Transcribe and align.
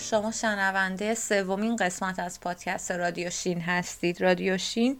شما 0.00 0.30
شنونده 0.30 1.14
سومین 1.14 1.76
قسمت 1.76 2.18
از 2.18 2.40
پادکست 2.40 2.90
رادیو 2.92 3.30
شین 3.30 3.60
هستید. 3.60 4.20
رادیو 4.20 4.58
شین 4.58 4.98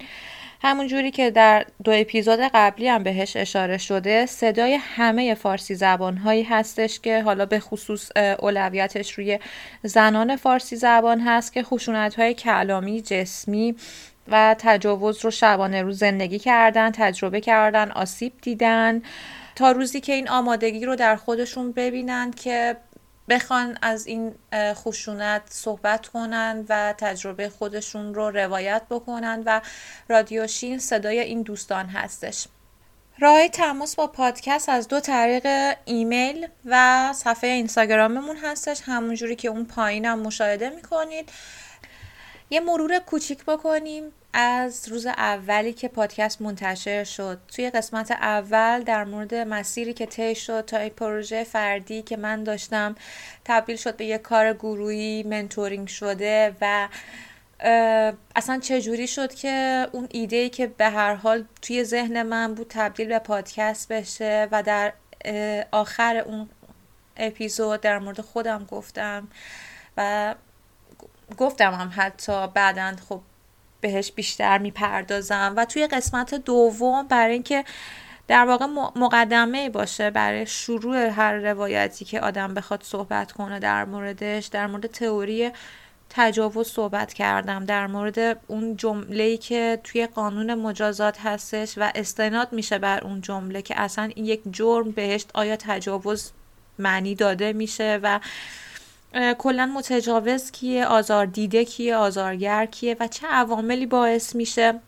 همون 0.63 0.87
جوری 0.87 1.11
که 1.11 1.31
در 1.31 1.67
دو 1.85 1.93
اپیزود 1.95 2.41
قبلی 2.55 2.89
هم 2.89 3.03
بهش 3.03 3.37
اشاره 3.37 3.79
شده 3.79 4.27
صدای 4.27 4.75
همه 4.81 5.35
فارسی 5.35 5.75
زبان 5.75 6.17
هایی 6.17 6.43
هستش 6.43 7.01
که 7.01 7.23
حالا 7.23 7.47
به 7.47 7.61
خصوص 7.61 8.11
اولویتش 8.17 9.13
روی 9.13 9.39
زنان 9.83 10.37
فارسی 10.37 10.77
زبان 10.77 11.21
هست 11.21 11.53
که 11.53 11.62
خشونت 11.62 12.15
های 12.15 12.35
کلامی 12.35 13.03
جسمی 13.03 13.75
و 14.29 14.57
تجاوز 14.59 15.25
رو 15.25 15.31
شبانه 15.31 15.83
روز 15.83 15.98
زندگی 15.98 16.39
کردن 16.39 16.91
تجربه 16.91 17.41
کردن 17.41 17.91
آسیب 17.91 18.33
دیدن 18.43 19.03
تا 19.57 19.73
روزی 19.73 20.01
که 20.01 20.12
این 20.12 20.29
آمادگی 20.29 20.85
رو 20.85 20.97
در 20.97 21.17
خودشون 21.17 21.73
ببینن 21.73 22.31
که 22.31 22.77
بخوان 23.30 23.79
از 23.83 24.07
این 24.07 24.34
خشونت 24.55 25.42
صحبت 25.50 26.09
کنن 26.09 26.64
و 26.69 26.95
تجربه 26.98 27.48
خودشون 27.48 28.14
رو 28.14 28.31
روایت 28.31 28.83
بکنن 28.91 29.42
و 29.47 29.61
رادیو 30.09 30.47
شین 30.47 30.78
صدای 30.78 31.20
این 31.20 31.42
دوستان 31.42 31.86
هستش. 31.86 32.47
راه 33.19 33.48
تماس 33.48 33.97
با 33.97 34.06
پادکست 34.06 34.69
از 34.69 34.89
دو 34.89 35.01
طریق 35.01 35.77
ایمیل 35.84 36.47
و 36.64 37.12
صفحه 37.12 37.51
اینستاگراممون 37.51 38.36
هستش. 38.36 38.81
همونجوری 38.84 39.36
که 39.36 39.48
اون 39.48 39.64
پایینم 39.64 40.19
مشاهده 40.19 40.70
می‌کنید. 40.70 41.28
یه 42.51 42.61
مرور 42.61 42.98
کوچیک 42.98 43.45
بکنیم. 43.45 44.12
از 44.33 44.89
روز 44.89 45.06
اولی 45.06 45.73
که 45.73 45.89
پادکست 45.89 46.42
منتشر 46.42 47.05
شد. 47.05 47.39
توی 47.48 47.70
قسمت 47.70 48.11
اول 48.11 48.83
در 48.83 49.05
مورد 49.05 49.34
مسیری 49.34 49.95
که 49.95 50.06
طی 50.06 50.34
شد 50.34 50.61
تا 50.61 50.77
این 50.77 50.91
پروژه 50.91 51.45
فردی 51.45 52.03
که 52.03 52.17
من 52.17 52.45
داشتم 52.45 52.95
تبدیل 53.45 53.77
شد 53.77 53.97
به 53.97 54.05
یه 54.05 54.19
کار 54.19 54.53
گروهی 54.53 55.23
منتورینگ 55.23 55.89
شده 55.89 56.56
و 56.61 56.89
اصلا 58.36 58.58
چجوری 58.58 59.06
شد 59.06 59.34
که 59.34 59.86
اون 59.92 60.08
ایده 60.11 60.36
ای 60.36 60.48
که 60.48 60.67
به 60.67 60.84
هر 60.84 61.14
حال 61.14 61.45
توی 61.62 61.84
ذهن 61.84 62.23
من 62.23 62.55
بود 62.55 62.67
تبدیل 62.69 63.08
به 63.08 63.19
پادکست 63.19 63.92
بشه 63.92 64.48
و 64.51 64.62
در 64.62 64.92
آخر 65.70 66.17
اون 66.17 66.48
اپیزود 67.17 67.81
در 67.81 67.98
مورد 67.98 68.20
خودم 68.20 68.64
گفتم 68.64 69.28
و 69.97 70.34
گفتم 71.39 71.73
هم 71.73 71.92
حتی 71.97 72.47
بعدا 72.55 72.97
خب 73.08 73.20
بهش 73.81 74.12
بیشتر 74.12 74.59
می‌پردازم. 74.59 75.55
و 75.56 75.64
توی 75.64 75.86
قسمت 75.86 76.34
دوم 76.34 77.06
برای 77.09 77.33
اینکه 77.33 77.64
در 78.28 78.45
واقع 78.45 78.67
مقدمه 78.97 79.70
باشه 79.70 80.11
برای 80.11 80.47
شروع 80.47 80.97
هر 80.97 81.34
روایتی 81.34 82.05
که 82.05 82.20
آدم 82.20 82.55
بخواد 82.55 82.83
صحبت 82.83 83.33
کنه 83.33 83.58
در 83.58 83.84
موردش 83.84 84.47
در 84.47 84.67
مورد 84.67 84.86
تئوری 84.86 85.51
تجاوز 86.11 86.69
صحبت 86.69 87.12
کردم 87.12 87.64
در 87.64 87.86
مورد 87.86 88.41
اون 88.47 88.77
جمله 88.77 89.36
که 89.36 89.80
توی 89.85 90.07
قانون 90.07 90.55
مجازات 90.55 91.20
هستش 91.20 91.79
و 91.79 91.92
استناد 91.95 92.52
میشه 92.52 92.79
بر 92.79 93.05
اون 93.05 93.20
جمله 93.20 93.62
که 93.62 93.80
اصلا 93.80 94.11
این 94.14 94.24
یک 94.24 94.41
جرم 94.51 94.91
بهشت 94.91 95.30
آیا 95.35 95.57
تجاوز 95.57 96.30
معنی 96.79 97.14
داده 97.14 97.52
میشه 97.52 98.01
و 98.02 98.20
کلا 99.15 99.67
متجاوز 99.67 100.51
کیه 100.51 100.87
آزار 100.87 101.27
دیده 101.27 101.65
کیه 101.65 101.97
آزارگر 101.97 102.67
کیه 102.67 102.97
و 103.01 103.09
چه 103.09 103.27
عواملی 103.27 103.87
باعث 103.87 104.35
میشه 104.35 104.81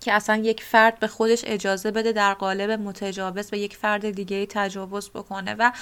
که 0.00 0.12
اصلا 0.12 0.36
یک 0.36 0.62
فرد 0.62 0.98
به 0.98 1.06
خودش 1.06 1.42
اجازه 1.46 1.90
بده 1.90 2.12
در 2.12 2.34
قالب 2.34 2.70
متجاوز 2.70 3.50
به 3.50 3.58
یک 3.58 3.76
فرد 3.76 4.10
دیگه 4.10 4.46
تجاوز 4.46 5.10
بکنه 5.10 5.54
و 5.58 5.72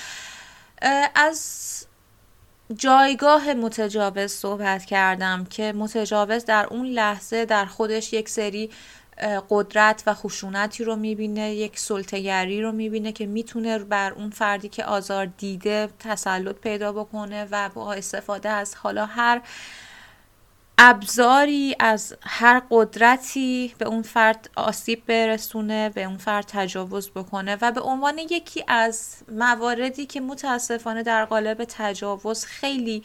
از 1.14 1.86
جایگاه 2.76 3.54
متجاوز 3.54 4.32
صحبت 4.32 4.84
کردم 4.84 5.44
که 5.44 5.72
متجاوز 5.72 6.44
در 6.44 6.66
اون 6.66 6.86
لحظه 6.86 7.44
در 7.44 7.64
خودش 7.64 8.12
یک 8.12 8.28
سری 8.28 8.70
قدرت 9.50 10.02
و 10.06 10.14
خشونتی 10.14 10.84
رو 10.84 10.96
می‌بینه 10.96 11.54
یک 11.54 11.78
سلطهگری 11.78 12.62
رو 12.62 12.72
می‌بینه 12.72 13.12
که 13.12 13.26
می‌تونه 13.26 13.78
بر 13.78 14.12
اون 14.12 14.30
فردی 14.30 14.68
که 14.68 14.84
آزار 14.84 15.26
دیده 15.26 15.88
تسلط 15.98 16.56
پیدا 16.56 16.92
بکنه 16.92 17.48
و 17.50 17.68
با 17.74 17.92
استفاده 17.92 18.48
از 18.48 18.74
حالا 18.74 19.06
هر 19.06 19.42
ابزاری 20.82 21.76
از 21.78 22.16
هر 22.22 22.62
قدرتی 22.70 23.74
به 23.78 23.86
اون 23.86 24.02
فرد 24.02 24.50
آسیب 24.56 25.06
برسونه 25.06 25.88
به 25.88 26.04
اون 26.04 26.16
فرد 26.16 26.44
تجاوز 26.48 27.10
بکنه 27.10 27.58
و 27.60 27.72
به 27.72 27.80
عنوان 27.80 28.18
یکی 28.18 28.64
از 28.68 29.14
مواردی 29.28 30.06
که 30.06 30.20
متاسفانه 30.20 31.02
در 31.02 31.24
قالب 31.24 31.64
تجاوز 31.68 32.44
خیلی 32.44 33.02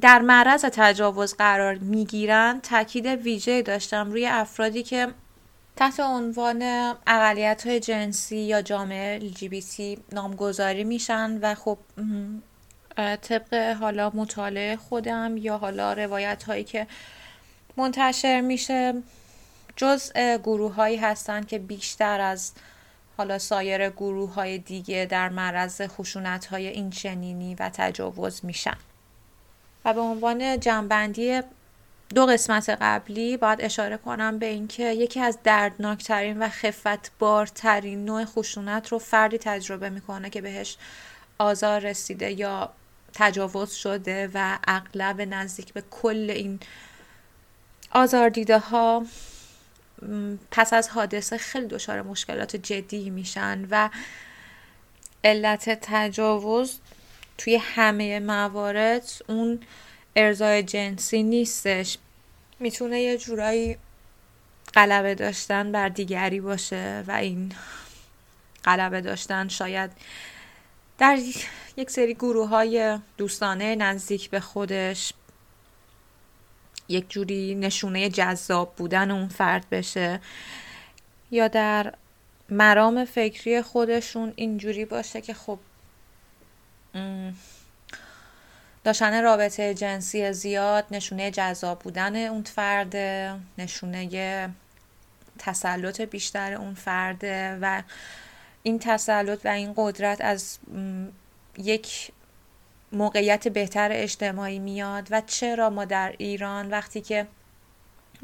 در 0.00 0.18
معرض 0.18 0.64
تجاوز 0.72 1.34
قرار 1.34 1.74
می‌گیرن 1.74 2.60
تاکید 2.60 3.06
ویژه 3.06 3.62
داشتم 3.62 4.10
روی 4.10 4.26
افرادی 4.26 4.82
که 4.82 5.08
تحت 5.76 6.00
عنوان 6.00 6.62
اقلیت 7.06 7.66
های 7.66 7.80
جنسی 7.80 8.36
یا 8.36 8.62
جامعه 8.62 9.20
LGBT 9.20 9.98
نامگذاری 10.12 10.84
میشن 10.84 11.38
و 11.42 11.54
خب 11.54 11.78
طبق 12.96 13.76
حالا 13.80 14.10
مطالعه 14.14 14.76
خودم 14.76 15.36
یا 15.36 15.58
حالا 15.58 15.92
روایت 15.92 16.42
هایی 16.42 16.64
که 16.64 16.86
منتشر 17.76 18.40
میشه 18.40 18.94
جز 19.76 20.12
گروه 20.44 20.74
هایی 20.74 20.96
هستن 20.96 21.42
که 21.42 21.58
بیشتر 21.58 22.20
از 22.20 22.52
حالا 23.16 23.38
سایر 23.38 23.90
گروه 23.90 24.34
های 24.34 24.58
دیگه 24.58 25.06
در 25.10 25.28
معرض 25.28 25.82
خشونت 25.82 26.46
های 26.46 26.66
این 26.66 26.90
چنینی 26.90 27.54
و 27.54 27.70
تجاوز 27.74 28.44
میشن. 28.44 28.76
و 29.86 29.92
به 29.92 30.00
عنوان 30.00 30.60
جنبندی 30.60 31.40
دو 32.14 32.26
قسمت 32.26 32.68
قبلی 32.80 33.36
باید 33.36 33.60
اشاره 33.60 33.96
کنم 33.96 34.38
به 34.38 34.46
اینکه 34.46 34.92
یکی 34.92 35.20
از 35.20 35.38
دردناکترین 35.44 36.38
و 36.38 36.48
خفتبارترین 36.48 38.04
نوع 38.04 38.24
خشونت 38.24 38.88
رو 38.88 38.98
فردی 38.98 39.38
تجربه 39.38 39.90
می‌کنه 39.90 40.30
که 40.30 40.40
بهش 40.40 40.76
آزار 41.38 41.80
رسیده 41.80 42.32
یا 42.32 42.72
تجاوز 43.14 43.72
شده 43.72 44.30
و 44.34 44.58
اغلب 44.68 45.20
نزدیک 45.20 45.72
به 45.72 45.82
کل 45.90 46.30
این 46.30 46.60
آزار 47.90 48.28
دیده 48.28 48.58
ها 48.58 49.06
پس 50.50 50.72
از 50.72 50.88
حادثه 50.88 51.38
خیلی 51.38 51.66
دچار 51.66 52.02
مشکلات 52.02 52.56
جدی 52.56 53.10
میشن 53.10 53.66
و 53.70 53.90
علت 55.24 55.78
تجاوز 55.82 56.78
توی 57.38 57.56
همه 57.56 58.20
موارد 58.20 59.10
اون 59.28 59.60
ارزای 60.16 60.62
جنسی 60.62 61.22
نیستش. 61.22 61.98
می‌تونه 62.60 63.00
یه 63.00 63.18
جورایی 63.18 63.76
غلبه 64.74 65.14
داشتن 65.14 65.72
بر 65.72 65.88
دیگری 65.88 66.40
باشه 66.40 67.04
و 67.06 67.12
این 67.12 67.52
غلبه 68.64 69.00
داشتن 69.00 69.48
شاید 69.48 69.90
در 70.98 71.18
یک 71.76 71.90
سری 71.90 72.14
گروه 72.14 72.48
های 72.48 72.98
دوستانه 73.16 73.74
نزدیک 73.74 74.30
به 74.30 74.40
خودش 74.40 75.12
یک 76.88 77.10
جوری 77.10 77.54
نشونه 77.54 78.08
جذاب 78.08 78.74
بودن 78.76 79.10
اون 79.10 79.28
فرد 79.28 79.66
بشه 79.70 80.20
یا 81.30 81.48
در 81.48 81.94
مرام 82.50 83.04
فکری 83.04 83.62
خودشون 83.62 84.32
اینجوری 84.36 84.84
باشه 84.84 85.20
که 85.20 85.34
خب 85.34 85.58
داشتن 88.84 89.22
رابطه 89.22 89.74
جنسی 89.74 90.32
زیاد 90.32 90.86
نشونه 90.90 91.30
جذاب 91.30 91.78
بودن 91.78 92.16
اون 92.16 92.42
فرد 92.42 92.96
نشونه 93.58 94.50
تسلط 95.38 96.00
بیشتر 96.00 96.52
اون 96.52 96.74
فرده 96.74 97.58
و 97.62 97.82
این 98.62 98.78
تسلط 98.78 99.40
و 99.44 99.48
این 99.48 99.74
قدرت 99.76 100.20
از 100.20 100.58
یک 101.58 102.12
موقعیت 102.92 103.48
بهتر 103.48 103.88
اجتماعی 103.92 104.58
میاد 104.58 105.08
و 105.10 105.22
چرا 105.26 105.70
ما 105.70 105.84
در 105.84 106.14
ایران 106.18 106.70
وقتی 106.70 107.00
که 107.00 107.26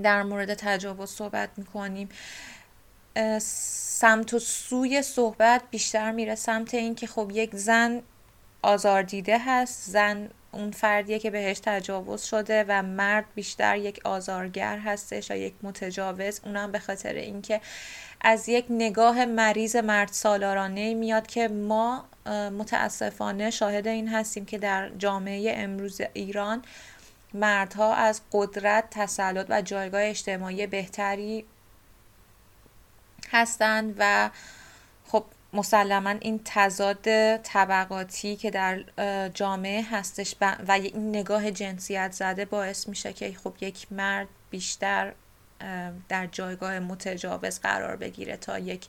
در 0.02 0.22
مورد 0.22 0.54
تجاوز 0.54 1.10
صحبت 1.10 1.48
می‌کنیم 1.56 2.08
سمت 3.40 4.34
و 4.34 4.38
سوی 4.38 5.02
صحبت 5.02 5.62
بیشتر 5.70 6.12
میره 6.12 6.34
سمت 6.34 6.74
اینکه 6.74 7.06
خب 7.06 7.30
یک 7.34 7.56
زن 7.56 8.02
آزار 8.62 9.02
دیده 9.02 9.38
هست. 9.38 9.90
زن 9.90 10.30
اون 10.52 10.70
فردیه 10.70 11.18
که 11.18 11.30
بهش 11.30 11.60
تجاوز 11.62 12.22
شده 12.22 12.64
و 12.68 12.82
مرد 12.82 13.24
بیشتر 13.34 13.76
یک 13.76 14.00
آزارگر 14.04 14.78
هستش 14.78 15.30
یا 15.30 15.36
یک 15.36 15.54
متجاوز. 15.62 16.40
اونم 16.44 16.72
به 16.72 16.78
خاطر 16.78 17.12
اینکه 17.12 17.60
از 18.20 18.48
یک 18.48 18.66
نگاه 18.70 19.24
مریض 19.24 19.76
مرد 19.76 20.08
سالارانه 20.08 20.94
میاد 20.94 21.26
که 21.26 21.48
ما 21.48 22.04
متاسفانه 22.58 23.50
شاهد 23.50 23.88
این 23.88 24.08
هستیم 24.08 24.44
که 24.44 24.58
در 24.58 24.88
جامعه 24.88 25.54
امروز 25.56 26.00
ایران 26.12 26.62
مردها 27.34 27.94
از 27.94 28.20
قدرت 28.32 28.84
تسلط 28.90 29.46
و 29.48 29.62
جایگاه 29.62 30.02
اجتماعی 30.02 30.66
بهتری 30.66 31.44
هستند 33.30 33.94
و 33.98 34.30
خب 35.08 35.24
مسلما 35.52 36.10
این 36.10 36.40
تضاد 36.44 37.36
طبقاتی 37.36 38.36
که 38.36 38.50
در 38.50 38.84
جامعه 39.28 39.82
هستش 39.90 40.34
و 40.40 40.72
این 40.72 41.08
نگاه 41.08 41.50
جنسیت 41.50 42.12
زده 42.12 42.44
باعث 42.44 42.88
میشه 42.88 43.12
که 43.12 43.36
خب 43.44 43.54
یک 43.60 43.92
مرد 43.92 44.28
بیشتر 44.50 45.12
در 46.08 46.26
جایگاه 46.26 46.78
متجاوز 46.78 47.60
قرار 47.60 47.96
بگیره 47.96 48.36
تا 48.36 48.58
یک 48.58 48.86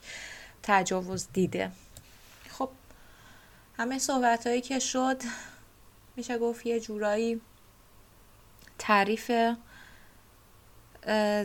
تجاوز 0.62 1.28
دیده. 1.32 1.70
خب 2.48 2.70
همه 3.76 3.98
صحبت 3.98 4.46
هایی 4.46 4.60
که 4.60 4.78
شد 4.78 5.22
میشه 6.16 6.38
گفت 6.38 6.66
یه 6.66 6.80
جورایی 6.80 7.40
تعریف 8.78 9.30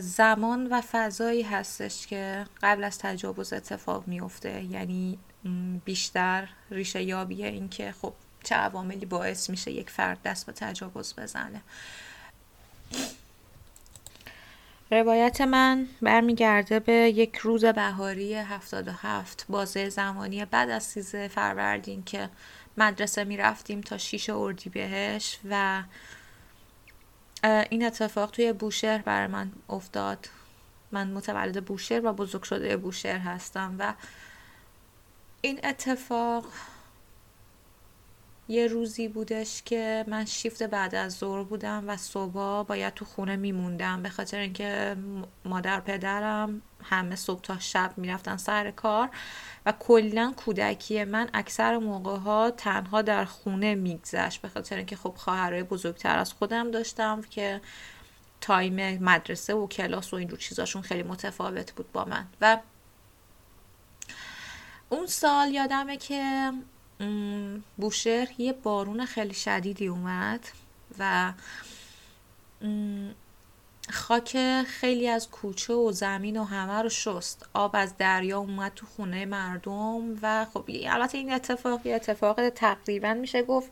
زمان 0.00 0.66
و 0.66 0.80
فضایی 0.80 1.42
هستش 1.42 2.06
که 2.06 2.46
قبل 2.62 2.84
از 2.84 2.98
تجاوز 2.98 3.52
اتفاق 3.52 4.06
میفته. 4.06 4.64
یعنی 4.64 5.18
بیشتر 5.84 6.48
ریشه 6.70 7.02
یابیه 7.02 7.46
اینکه 7.46 7.94
خب 8.02 8.12
چه 8.44 8.54
عواملی 8.54 9.06
باعث 9.06 9.50
میشه 9.50 9.70
یک 9.70 9.90
فرد 9.90 10.22
دست 10.22 10.46
به 10.46 10.52
تجاوز 10.52 11.14
بزنه. 11.14 11.62
روایت 14.90 15.40
من 15.40 15.86
برمیگرده 16.02 16.80
به 16.80 16.92
یک 16.92 17.36
روز 17.36 17.64
بهاری 17.64 18.34
77 18.34 19.46
بازه 19.48 19.88
زمانی 19.88 20.44
بعد 20.44 20.70
از 20.70 20.82
سیزه 20.82 21.28
فروردین 21.28 22.04
که 22.04 22.28
مدرسه 22.76 23.24
می‌رفتیم 23.24 23.80
تا 23.80 23.98
شیش 23.98 24.30
اردی 24.30 24.70
بهش 24.70 25.38
و 25.50 25.82
این 27.44 27.86
اتفاق 27.86 28.30
توی 28.30 28.52
بوشهر 28.52 28.98
برای 28.98 29.26
من 29.26 29.52
افتاد. 29.68 30.28
من 30.92 31.10
متولد 31.10 31.64
بوشهر 31.64 32.06
و 32.06 32.12
بزرگ 32.12 32.42
شده 32.42 32.76
بوشهر 32.76 33.18
هستم 33.18 33.76
و 33.78 33.94
این 35.40 35.60
اتفاق 35.64 36.44
یه 38.50 38.66
روزی 38.66 39.08
بودش 39.08 39.62
که 39.62 40.04
من 40.08 40.24
شیفت 40.24 40.62
بعد 40.62 40.94
از 40.94 41.12
ظهر 41.12 41.42
بودم 41.42 41.84
و 41.86 41.96
صبح 41.96 42.62
باید 42.62 42.94
تو 42.94 43.04
خونه 43.04 43.36
میموندم. 43.36 44.02
به 44.02 44.08
خاطر 44.08 44.38
اینکه 44.38 44.96
مادر 45.44 45.80
پدرم 45.80 46.62
همه 46.82 47.16
صبح 47.16 47.40
تا 47.40 47.58
شب 47.58 47.92
می‌رفتن 47.96 48.36
سر 48.36 48.70
کار 48.70 49.10
و 49.66 49.72
کلا 49.72 50.34
کودکی 50.36 51.04
من 51.04 51.30
اکثر 51.34 51.78
موقع 51.78 52.16
ها 52.16 52.50
تنها 52.50 53.02
در 53.02 53.24
خونه 53.24 53.74
میگذشت. 53.74 54.42
به 54.42 54.48
خاطر 54.48 54.76
اینکه 54.76 54.96
خب 54.96 55.14
خواهرای 55.16 55.62
بزرگتر 55.62 56.18
از 56.18 56.32
خودم 56.32 56.70
داشتم 56.70 57.20
که 57.20 57.60
تایم 58.40 59.04
مدرسه 59.04 59.54
و 59.54 59.66
کلاس 59.66 60.12
و 60.12 60.16
اینجور 60.16 60.38
چیزاشون 60.38 60.82
خیلی 60.82 61.02
متفاوت 61.02 61.72
بود 61.72 61.92
با 61.92 62.04
من. 62.04 62.26
و 62.40 62.58
اون 64.88 65.06
سال 65.06 65.48
یادمه 65.50 65.96
که 65.96 66.52
بوشهر 67.76 68.28
یه 68.38 68.52
بارون 68.52 69.06
خیلی 69.06 69.34
شدیدی 69.34 69.86
اومد 69.86 70.48
و 70.98 71.32
خاک 73.90 74.62
خیلی 74.66 75.08
از 75.08 75.30
کوچه 75.30 75.74
و 75.74 75.92
زمین 75.92 76.36
و 76.36 76.44
همه 76.44 76.82
رو 76.82 76.88
شست. 76.88 77.48
آب 77.54 77.70
از 77.74 77.96
دریا 77.96 78.38
اومد 78.38 78.72
تو 78.76 78.86
خونه 78.86 79.24
مردم 79.24 80.18
و 80.22 80.46
خب 80.54 80.64
البته 80.86 81.18
این 81.18 81.32
اتفاق 81.32 81.86
یه 81.86 81.94
اتفاق 81.94 82.48
تقریبا 82.48 83.14
میشه 83.14 83.42
گفت 83.42 83.70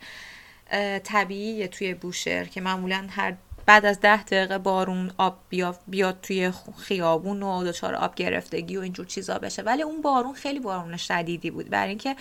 طبیعیه 1.05 1.69
توی 1.69 1.95
بوشهر 1.95 2.45
که 2.45 2.61
معمولا 2.61 3.07
هر 3.11 3.35
بعد 3.67 3.87
از 3.87 4.01
ده 4.01 4.23
دقیقه 4.23 4.59
بارون 4.59 5.11
آب 5.19 5.39
بیاد, 5.87 6.21
توی 6.23 6.53
خیابون 6.79 7.43
و 7.43 7.65
دچار 7.65 7.95
آب 7.95 8.15
گرفتگی 8.15 8.77
و 8.77 8.81
اینجور 8.81 9.07
چیزا 9.07 9.39
بشه. 9.39 9.63
ولی 9.63 9.83
اون 9.83 10.03
بارون 10.03 10.35
خیلی 10.35 10.61
بارون 10.61 10.97
شدیدی 10.97 11.51
بود. 11.51 11.71
برای 11.71 11.89
اینکه 11.89 12.17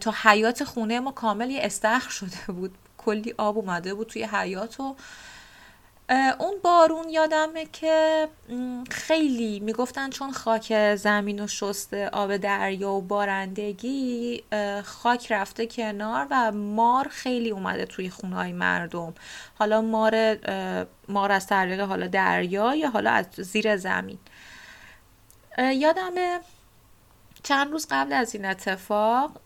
تا 0.00 0.14
حیات 0.22 0.64
خونه 0.64 1.00
ما 1.00 1.12
کامل 1.12 1.50
یه 1.50 1.60
استخر 1.62 2.10
شده 2.10 2.52
بود. 2.52 2.74
کلی 2.98 3.34
آب 3.38 3.58
اومده 3.58 3.94
بود 3.94 4.06
توی 4.06 4.24
حیات 4.24 4.80
و 4.80 4.96
اون 6.38 6.54
بارون 6.62 7.08
یادمه 7.08 7.66
که 7.72 8.28
خیلی 8.90 9.60
می‌گفتن 9.60 10.10
چون 10.10 10.32
خاک 10.32 10.96
زمین 10.96 11.44
و 11.44 11.46
شسته 11.46 12.08
آب 12.08 12.36
دریا 12.36 12.90
و 12.90 13.02
بارندگی 13.02 14.42
خاک 14.84 15.32
رفته 15.32 15.66
کنار 15.66 16.26
و 16.30 16.52
مار 16.52 17.08
خیلی 17.08 17.50
اومده 17.50 17.86
توی 17.86 18.10
خونه 18.10 18.52
مردم. 18.52 19.14
حالا 19.58 19.80
مار 19.80 20.36
مار 21.08 21.32
از 21.32 21.46
طریق 21.46 21.80
حالا 21.80 22.06
دریا 22.06 22.74
یا 22.74 22.90
حالا 22.90 23.10
از 23.10 23.26
زیر 23.36 23.76
زمین. 23.76 24.18
یادمه 25.58 26.40
چند 27.42 27.72
روز 27.72 27.86
قبل 27.90 28.12
از 28.12 28.34
این 28.34 28.44
اتفاق 28.44 29.40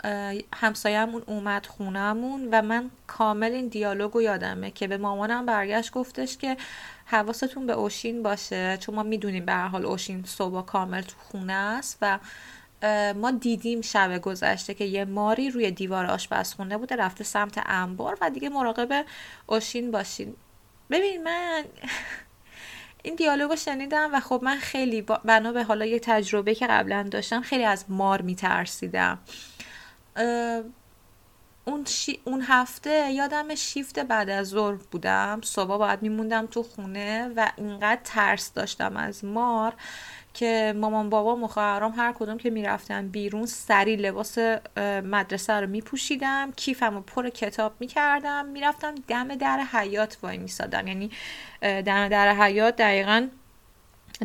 همسایمون 0.55 1.23
اومد 1.27 1.67
خونمون 1.67 2.49
و 2.53 2.63
من 2.63 2.91
کامل 3.07 3.53
این 3.53 3.69
دیالوگو 3.69 4.23
یادمه 4.23 4.71
که 4.71 4.89
به 4.89 4.97
مامانم 4.97 5.47
برگشت 5.47 5.93
گفتش 5.93 6.37
که 6.37 6.57
حواستون 7.07 7.67
به 7.67 7.73
اوشین 7.73 8.23
باشه. 8.23 8.77
چون 8.81 8.95
ما 8.95 9.03
می‌دونیم 9.03 9.45
به 9.45 9.53
هر 9.53 9.69
حال 9.69 9.87
اوشین 9.87 10.25
صبح 10.25 10.67
کامل 10.67 11.03
تو 11.03 11.15
خونه 11.19 11.53
است 11.53 11.99
و 12.03 12.19
ما 13.15 13.31
دیدیم 13.31 13.81
شب 13.81 14.19
گذشته 14.19 14.75
که 14.75 14.85
یه 14.85 15.05
ماری 15.05 15.51
روی 15.51 15.71
دیوار 15.71 16.07
آشپزخونه 16.07 16.79
بوده 16.79 16.97
رفته 16.97 17.25
سمت 17.25 17.63
انبار 17.67 18.19
و 18.21 18.31
دیگه 18.31 18.49
مراقب 18.49 19.05
اوشین 19.47 19.91
باشین. 19.91 20.37
ببین 20.91 21.23
من 21.23 21.65
این 23.05 23.15
دیالوگو 23.15 23.57
شنیدم 23.57 24.11
و 24.13 24.21
خب 24.21 24.41
من 24.43 24.57
خیلی 24.57 25.03
بنا 25.03 25.53
به 25.53 25.65
حالا 25.65 25.85
یه 25.85 25.99
تجربه 25.99 26.55
که 26.55 26.67
قبلا 26.67 27.03
داشتم 27.03 27.41
خیلی 27.41 27.65
از 27.65 27.85
مار 27.89 28.23
میترسیدم. 28.23 29.19
اون, 31.65 31.85
اون 32.25 32.43
هفته 32.43 33.11
یادم 33.11 33.55
شیفت 33.55 33.99
بعد 33.99 34.31
از 34.31 34.49
ظهر 34.49 34.75
بودم. 34.91 35.41
صبح 35.45 35.77
باید 35.77 36.03
میموندم 36.03 36.47
تو 36.47 36.63
خونه 36.63 37.29
و 37.37 37.51
اینقدر 37.57 38.01
ترس 38.05 38.53
داشتم 38.53 38.97
از 38.97 39.25
مار 39.25 39.75
که 40.35 40.75
مامان 40.77 41.11
بابا 41.11 41.37
و 41.37 41.93
هر 41.97 42.13
کدوم 42.13 42.39
که 42.39 42.51
می‌رفتن 42.51 43.09
بیرون 43.09 43.47
سری 43.47 43.97
لباس 43.97 44.39
مدرسه 45.05 45.53
رو 45.53 45.67
میپوشیدم 45.67 46.53
کیفم 46.57 46.95
رو 46.95 47.01
پر 47.01 47.29
کتاب 47.29 47.73
می‌کردم 47.81 48.47
می‌رفتم 48.47 48.95
دم 49.09 49.35
در 49.35 49.61
حیات 49.73 50.19
وای 50.23 50.39
میسادم. 50.39 50.87
یعنی 50.87 51.11
دم 51.61 52.09
در 52.09 52.35
حیات 52.35 52.77
دقیقا 52.77 53.29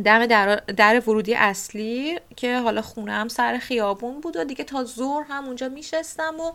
دم 0.05 0.25
در, 0.25 0.55
در 0.55 0.99
ورودی 0.99 1.35
اصلی 1.35 2.19
که 2.35 2.59
حالا 2.59 2.81
خونه 2.81 3.11
هم 3.11 3.27
سر 3.27 3.57
خیابون 3.57 4.21
بود 4.21 4.37
و 4.37 4.43
دیگه 4.43 4.63
تا 4.63 4.83
زور 4.83 5.23
هم 5.29 5.45
اونجا 5.45 5.69
میشستم 5.69 6.39
و 6.39 6.53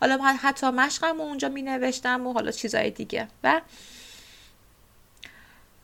حالا 0.00 0.22
حتی 0.22 0.70
مشقم 0.70 1.20
اونجا 1.20 1.48
می 1.48 1.62
نوشتم 1.62 2.26
و 2.26 2.32
حالا 2.32 2.50
چیزای 2.50 2.90
دیگه. 2.90 3.28
و 3.44 3.60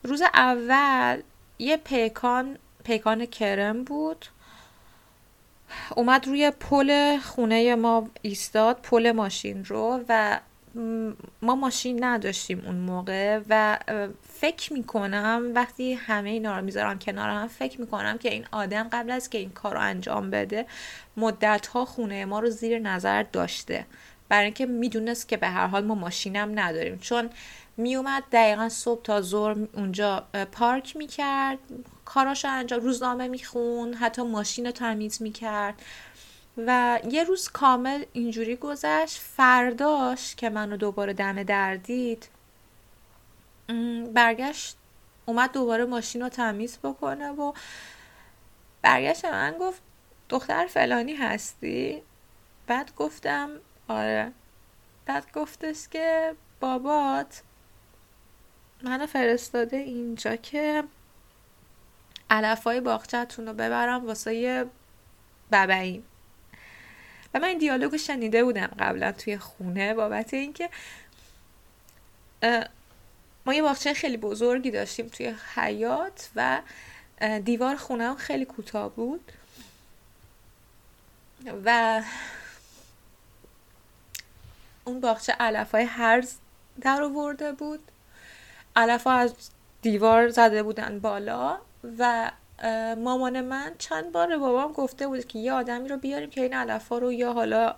روز 0.03 0.21
اول 0.21 1.21
یه 1.59 1.77
پیکان 1.77 2.57
پیکان 2.83 3.25
کرم 3.25 3.83
بود. 3.83 4.25
اومد 5.95 6.27
روی 6.27 6.51
پل 6.51 7.17
خونه 7.17 7.75
ما 7.75 8.09
ایستاد 8.21 8.79
پل 8.83 9.11
ماشین 9.11 9.65
رو 9.65 10.03
و 10.09 10.39
ما 11.41 11.55
ماشین 11.55 12.03
نداشتیم 12.03 12.63
اون 12.65 12.75
موقع 12.75 13.41
و 13.49 13.79
فکر 14.29 14.73
می‌کنم 14.73 15.51
وقتی 15.55 15.93
همه 15.93 16.29
اینا 16.29 16.57
رو 16.57 16.65
می‌ذارم 16.65 16.99
کنار 16.99 17.29
هم 17.29 17.47
فکر 17.47 17.81
می‌کنم 17.81 18.17
که 18.17 18.31
این 18.31 18.45
آدم 18.51 18.89
قبل 18.91 19.11
از 19.11 19.29
که 19.29 19.37
این 19.37 19.49
کار 19.49 19.73
رو 19.73 19.81
انجام 19.81 20.29
بده 20.29 20.65
مدت 21.17 21.67
ها 21.67 21.85
خونه 21.85 22.25
ما 22.25 22.39
رو 22.39 22.49
زیر 22.49 22.79
نظر 22.79 23.23
داشته. 23.23 23.85
برای 24.29 24.45
اینکه 24.45 24.65
می‌دونست 24.65 25.27
که 25.27 25.37
به 25.37 25.47
هر 25.47 25.67
حال 25.67 25.85
ما 25.85 25.95
ماشینم 25.95 26.59
نداریم. 26.59 26.97
چون 26.97 27.29
میومد 27.77 28.23
دقیقا 28.31 28.69
صبح 28.69 29.01
تا 29.01 29.21
ظهر 29.21 29.55
اونجا 29.73 30.27
پارک 30.51 30.95
می‌کرد 30.97 31.57
کاراشو 32.05 32.47
انجام 32.51 32.79
روزنامه 32.79 33.27
میخون 33.27 33.93
حتی 33.93 34.21
ماشین 34.21 34.65
رو 34.65 34.71
تمیز 34.71 35.21
می‌کرد. 35.21 35.81
و 36.57 36.99
یه 37.09 37.23
روز 37.23 37.49
کامل 37.49 38.03
اینجوری 38.13 38.55
گذشت. 38.55 39.17
فرداش 39.17 40.35
که 40.35 40.49
منو 40.49 40.77
دوباره 40.77 41.13
دم 41.13 41.43
دردید 41.43 42.27
برگشت 44.13 44.77
اومد 45.25 45.51
دوباره 45.51 45.85
ماشین 45.85 46.21
رو 46.21 46.29
تمیز 46.29 46.77
بکنه 46.83 47.29
و 47.29 47.53
برگشت 48.81 49.25
من 49.25 49.55
گفت 49.59 49.81
دختر 50.29 50.67
فلانی 50.67 51.13
هستی؟ 51.13 52.01
بعد 52.67 52.95
گفتم 52.95 53.49
آره. 53.87 54.31
بعد 55.05 55.31
گفتش 55.33 55.87
که 55.87 56.35
بابات 56.59 57.43
منو 58.83 59.05
فرستاده 59.05 59.77
اینجا 59.77 60.35
که 60.35 60.83
علفای 62.29 62.81
باغچتون 62.81 63.47
رو 63.47 63.53
ببرم 63.53 64.07
واسه 64.07 64.65
ببعیم 65.51 66.03
و 67.33 67.39
من 67.39 67.47
این 67.47 67.57
دیالوگو 67.57 67.97
شنیده 67.97 68.43
بودم 68.43 68.69
قبلا 68.79 69.11
توی 69.11 69.37
خونه 69.37 69.93
بابت 69.93 70.33
اینکه 70.33 70.69
ما 73.45 73.53
یه 73.53 73.61
باغچه 73.61 73.93
خیلی 73.93 74.17
بزرگی 74.17 74.71
داشتیم 74.71 75.07
توی 75.07 75.35
حیات 75.55 76.29
و 76.35 76.61
دیوار 77.45 77.75
خونه 77.75 78.03
هم 78.03 78.15
خیلی 78.15 78.45
کوتاه 78.45 78.95
بود. 78.95 79.31
و 81.65 82.01
اون 84.85 84.99
باغچه 84.99 85.33
علف 85.33 85.71
های 85.71 85.83
هرز 85.83 86.35
در 86.81 87.01
آورده 87.01 87.51
بود. 87.51 87.91
علف 88.75 89.03
ها 89.03 89.13
از 89.13 89.33
دیوار 89.81 90.29
زده 90.29 90.63
بودن 90.63 90.99
بالا 90.99 91.59
و 91.97 92.31
مامان 92.97 93.41
من 93.41 93.71
چند 93.77 94.11
بار 94.11 94.37
بابام 94.37 94.71
گفته 94.71 95.07
بود 95.07 95.25
که 95.25 95.39
یه 95.39 95.53
آدمی 95.53 95.89
رو 95.89 95.97
بیاریم 95.97 96.29
که 96.29 96.41
این 96.41 96.53
علف 96.53 96.87
ها 96.87 96.97
رو 96.97 97.13
یا 97.13 97.33
حالا 97.33 97.75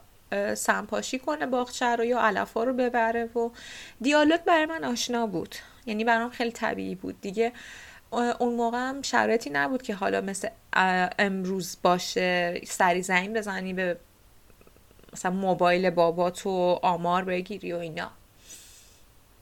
سمپاشی 0.56 1.20
کنه 1.20 1.46
باغچه 1.46 1.96
رو 1.96 2.06
یا 2.06 2.20
علف 2.20 2.54
ها 2.54 2.64
رو 2.64 2.74
ببره 2.74 3.26
و 3.26 3.50
دیالوگ 4.02 4.42
برای 4.42 4.66
من 4.66 4.84
آشنا 4.84 5.28
بود. 5.28 5.56
یعنی 5.86 6.04
برام 6.04 6.30
خیلی 6.30 6.52
طبیعی 6.52 6.96
بود. 6.96 7.22
دیگه 7.22 7.52
اون 8.40 8.56
موقع 8.56 8.78
هم 8.78 9.02
شرایطی 9.02 9.50
نبود 9.50 9.82
که 9.82 9.96
حالا 9.96 10.22
مثل 10.22 10.50
امروز 11.20 11.78
باشه 11.84 12.62
سری 12.68 13.02
زنگ 13.02 13.38
بزنی 13.38 13.74
به 13.74 13.98
مثلا 15.14 15.32
موبایل 15.32 15.90
بابا 15.90 16.30
تو 16.30 16.80
آمار 16.82 17.24
بگیری 17.24 17.74
و 17.74 17.78
اینا. 17.78 18.12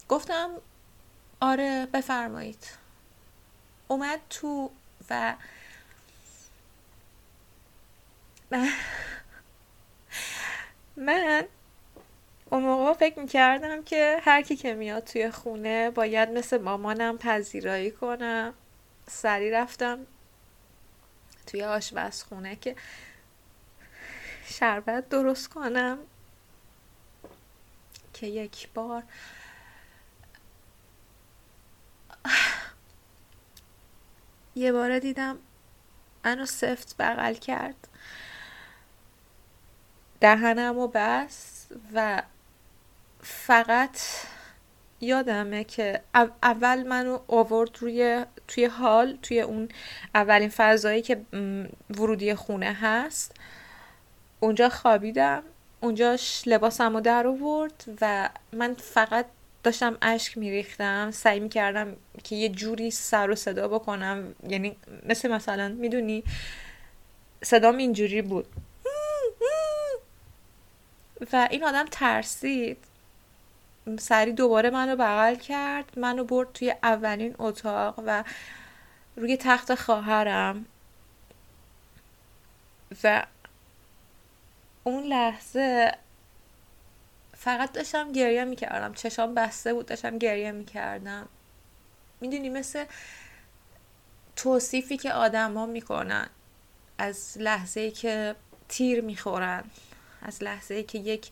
گفتم 0.09 0.49
آره 1.39 1.87
بفرمایید. 1.93 2.67
اومد 3.87 4.19
تو 4.29 4.69
و 5.11 5.35
من 10.97 11.45
اون 12.49 12.63
موقع 12.63 12.93
فکر 12.93 13.19
می‌کردم 13.19 13.83
که 13.83 14.17
هر 14.21 14.41
کی 14.41 14.55
که 14.55 14.73
میاد 14.73 15.03
توی 15.03 15.31
خونه 15.31 15.89
باید 15.89 16.29
مثل 16.29 16.61
مامانم 16.61 17.17
پذیرایی 17.17 17.91
کنم. 17.91 18.53
سری 19.07 19.51
رفتم 19.51 19.99
توی 21.47 21.63
آشپزخونه 21.63 22.55
که 22.55 22.75
شربت 24.45 25.09
درست 25.09 25.49
کنم. 25.49 25.97
که 28.13 28.27
یک 28.27 28.69
بار 28.73 29.03
یه 34.55 34.71
باره 34.71 34.99
دیدم 34.99 35.37
منو 36.25 36.45
سفت 36.45 36.95
بغل 36.99 37.33
کرد. 37.33 37.87
دهنم 40.19 40.77
و 40.77 40.87
بس 40.93 41.67
و 41.93 42.23
فقط 43.21 43.99
یادمه 45.01 45.63
که 45.63 46.01
اول 46.43 46.83
منو 46.83 47.19
آورد 47.27 47.77
روی 47.79 48.25
توی 48.47 48.65
حال 48.65 49.17
توی 49.21 49.41
اون 49.41 49.69
اولین 50.15 50.49
فضایی 50.49 51.01
که 51.01 51.21
ورودی 51.89 52.35
خونه 52.35 52.77
هست. 52.81 53.35
اونجا 54.39 54.69
خوابیدم. 54.69 55.43
اونجاش 55.81 56.43
لباسم 56.45 56.93
رو 56.93 57.01
در 57.01 57.27
آورد 57.27 57.83
و 58.01 58.29
من 58.53 58.73
فقط 58.73 59.25
داشتم 59.63 59.97
اشک 60.01 60.37
میریختم 60.37 61.11
سعی 61.11 61.39
می‌کردم 61.39 61.95
که 62.23 62.35
یه 62.35 62.49
جوری 62.49 62.91
سر 62.91 63.29
و 63.29 63.35
صدا 63.35 63.67
بکنم. 63.67 64.35
یعنی 64.47 64.75
مثل 65.05 65.31
مثلا 65.31 65.67
می‌دونی؟ 65.67 66.23
صدام 67.43 67.77
اینجوری 67.77 68.21
بود. 68.21 68.47
و 71.33 71.47
این 71.51 71.63
آدم 71.63 71.85
ترسید. 71.91 72.77
سری 73.99 74.33
دوباره 74.33 74.69
منو 74.69 74.95
بغل 74.95 75.35
کرد. 75.35 75.99
منو 75.99 76.23
برد 76.23 76.53
توی 76.53 76.75
اولین 76.83 77.35
اتاق 77.39 78.03
و 78.05 78.23
روی 79.15 79.37
تخت 79.37 79.75
خواهرم. 79.75 80.65
و 83.03 83.25
اون 84.83 85.03
لحظه 85.03 85.91
فقط 87.43 87.71
داشتم 87.71 88.11
گریه 88.11 88.43
می‌کردم. 88.43 88.93
چشام 88.93 89.35
بسته 89.35 89.73
بود 89.73 89.85
داشتم 89.85 90.17
گریه 90.17 90.51
می‌کردم. 90.51 91.27
می‌دونی 92.21 92.49
مثل 92.49 92.85
توصیفی 94.35 94.97
که 94.97 95.13
آدما 95.13 95.65
می‌کنن. 95.65 96.29
از 96.97 97.37
لحظه 97.39 97.79
ای 97.79 97.91
که 97.91 98.35
تیر 98.69 99.01
می‌خورن 99.01 99.63
از 100.21 100.43
لحظه 100.43 100.73
ای 100.73 100.83
که 100.83 100.97
یک 100.97 101.31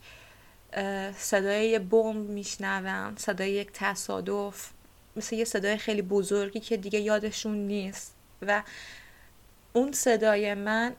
صدای 1.18 1.80
بمب 1.80 2.30
میشنون 2.30 3.16
صدای 3.18 3.52
یک 3.52 3.70
تصادف 3.74 4.70
مثل 5.16 5.36
یه 5.36 5.46
صدای 5.46 5.78
خیلی 5.78 6.02
بزرگی 6.02 6.60
که 6.60 6.78
دیگه 6.78 7.00
یادشون 7.00 7.58
نیست. 7.58 8.16
و 8.42 8.64
اون 9.74 9.92
صدای 9.92 10.54
من 10.54 10.96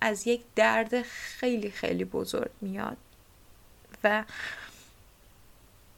از 0.00 0.26
یک 0.26 0.42
درد 0.56 1.02
خیلی 1.02 1.70
خیلی 1.70 2.04
بزرگ 2.04 2.50
میاد. 2.60 2.96
و 4.04 4.24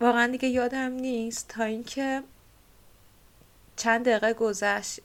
واقعا 0.01 0.27
دیگه 0.27 0.49
یادم 0.49 0.93
نیست 0.93 1.49
تا 1.49 1.65
اینکه 1.65 2.23
چند 3.77 4.09
دقیقه 4.09 4.33
گذشت. 4.33 5.01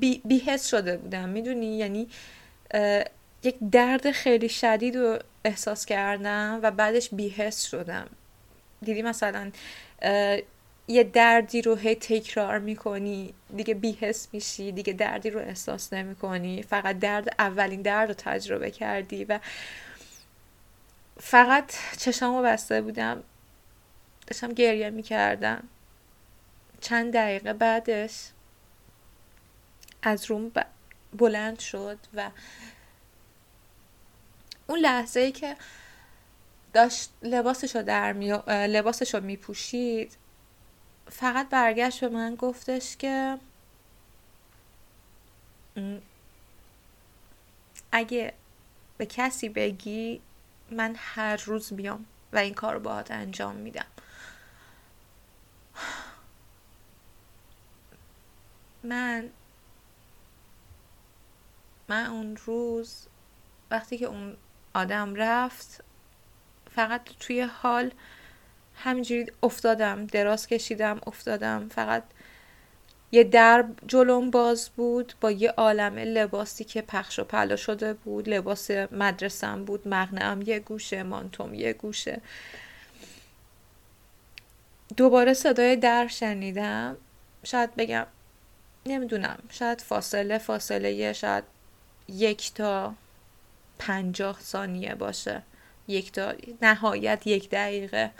بی, 0.00 0.22
بیهست 0.24 0.68
شده 0.68 0.96
بودم. 0.96 1.28
می‌دونی؟ 1.28 1.76
یعنی 1.76 2.08
یک 3.42 3.56
درد 3.72 4.10
خیلی 4.10 4.48
شدید 4.48 4.96
رو 4.96 5.18
احساس 5.44 5.86
کردم 5.86 6.60
و 6.62 6.70
بعدش 6.70 7.08
بیهست 7.12 7.68
شدم. 7.68 8.06
دیدی 8.82 9.02
مثلا 9.02 9.50
یه 10.88 11.04
دردی 11.04 11.62
رو 11.62 11.74
هی 11.74 11.94
تکرار 11.94 12.58
می‌کنی 12.58 13.34
دیگه 13.56 13.74
بیهس 13.74 14.28
میشی 14.32 14.72
دیگه 14.72 14.92
دردی 14.92 15.30
رو 15.30 15.40
احساس 15.40 15.92
نمی‌کنی 15.92 16.62
فقط 16.62 16.98
درد 16.98 17.34
اولین 17.38 17.82
درد 17.82 18.08
رو 18.08 18.14
تجربه 18.14 18.70
کردی 18.70 19.24
و 19.24 19.40
فقط 21.24 21.74
چشامو 21.98 22.42
بسته 22.42 22.82
بودم. 22.82 23.22
داشتم 24.26 24.52
گریه 24.52 24.90
می‌کردم. 24.90 25.68
چند 26.80 27.14
دقیقه 27.14 27.52
بعدش 27.52 28.28
از 30.02 30.24
روم 30.24 30.52
بلند 31.12 31.58
شد 31.58 31.98
و 32.14 32.30
اون 34.66 34.78
لحظه 34.78 35.20
ای 35.20 35.32
که 35.32 35.56
داشت 36.72 37.10
لباسشو 37.22 37.82
در 37.82 38.12
می... 38.12 38.32
لباسشو 38.48 39.20
میپوشید 39.20 40.16
فقط 41.10 41.48
برگشت 41.48 42.00
به 42.00 42.08
من 42.08 42.34
گفتش 42.34 42.96
که 42.96 43.38
اگه 47.92 48.32
به 48.98 49.06
کسی 49.06 49.48
بگی 49.48 50.20
من 50.72 50.94
هر 50.98 51.36
روز 51.36 51.72
بیام 51.72 52.04
و 52.32 52.38
این 52.38 52.54
کار 52.54 52.74
رو 52.74 52.80
باهات 52.80 53.10
انجام 53.10 53.56
میدم. 53.56 53.86
من 58.82 59.30
من 61.88 62.06
اون 62.06 62.36
روز 62.46 63.06
وقتی 63.70 63.98
که 63.98 64.06
اون 64.06 64.36
آدم 64.74 65.14
رفت 65.14 65.84
فقط 66.70 67.08
توی 67.20 67.40
حال 67.40 67.90
همینجوری 68.76 69.26
افتادم 69.42 70.06
دراز 70.06 70.46
کشیدم 70.46 71.00
افتادم 71.06 71.68
فقط 71.68 72.04
یه 73.14 73.24
در 73.24 73.64
جلوم 73.86 74.30
باز 74.30 74.68
بود 74.68 75.12
با 75.20 75.30
یه 75.30 75.50
عالمه 75.50 76.04
لباسی 76.04 76.64
که 76.64 76.82
پخش 76.82 77.18
و 77.18 77.24
پلا 77.24 77.56
شده 77.56 77.94
بود. 77.94 78.28
لباس 78.28 78.70
مدرسم 78.70 79.64
بود 79.64 79.88
مغنم 79.88 80.42
یه 80.42 80.58
گوشه 80.58 81.02
مانتوم 81.02 81.54
یه 81.54 81.72
گوشه. 81.72 82.20
دوباره 84.96 85.34
صدای 85.34 85.76
در 85.76 86.06
شنیدم. 86.06 86.96
شاید 87.44 87.76
بگم 87.76 88.06
نمی‌دونم 88.86 89.38
شاید 89.50 89.80
فاصله 89.80 90.38
فاصله 90.38 90.92
یه 90.92 91.12
شاید 91.12 91.44
یک 92.08 92.54
تا 92.54 92.94
پنجاه 93.78 94.40
ثانیه 94.40 94.94
باشه. 94.94 95.42
یک 95.88 96.12
تا 96.12 96.32
نهایت 96.62 97.26
یک 97.26 97.50
دقیقه. 97.50 98.10